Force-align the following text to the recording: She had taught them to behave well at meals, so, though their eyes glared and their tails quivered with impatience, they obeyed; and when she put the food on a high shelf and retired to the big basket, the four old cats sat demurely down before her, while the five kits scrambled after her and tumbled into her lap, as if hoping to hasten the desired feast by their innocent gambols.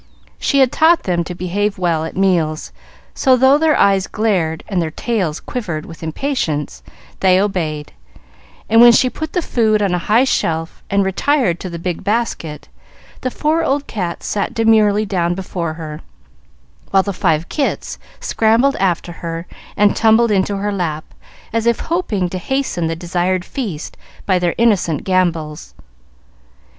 She 0.39 0.61
had 0.61 0.71
taught 0.71 1.03
them 1.03 1.23
to 1.25 1.35
behave 1.35 1.77
well 1.77 2.03
at 2.05 2.17
meals, 2.17 2.71
so, 3.13 3.37
though 3.37 3.59
their 3.59 3.77
eyes 3.77 4.07
glared 4.07 4.63
and 4.67 4.81
their 4.81 4.89
tails 4.89 5.39
quivered 5.39 5.85
with 5.85 6.01
impatience, 6.01 6.81
they 7.19 7.39
obeyed; 7.39 7.93
and 8.67 8.81
when 8.81 8.93
she 8.93 9.11
put 9.11 9.33
the 9.33 9.43
food 9.43 9.79
on 9.79 9.93
a 9.93 9.99
high 9.99 10.23
shelf 10.23 10.81
and 10.89 11.05
retired 11.05 11.59
to 11.59 11.69
the 11.69 11.77
big 11.77 12.03
basket, 12.03 12.67
the 13.21 13.29
four 13.29 13.63
old 13.63 13.85
cats 13.85 14.25
sat 14.25 14.55
demurely 14.55 15.05
down 15.05 15.35
before 15.35 15.75
her, 15.75 16.01
while 16.89 17.03
the 17.03 17.13
five 17.13 17.47
kits 17.47 17.99
scrambled 18.19 18.75
after 18.77 19.11
her 19.11 19.45
and 19.77 19.95
tumbled 19.95 20.31
into 20.31 20.57
her 20.57 20.71
lap, 20.71 21.13
as 21.53 21.67
if 21.67 21.79
hoping 21.79 22.27
to 22.29 22.39
hasten 22.39 22.87
the 22.87 22.95
desired 22.95 23.45
feast 23.45 23.95
by 24.25 24.39
their 24.39 24.55
innocent 24.57 25.03
gambols. 25.03 25.75